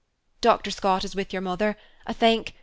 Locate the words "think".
2.13-2.55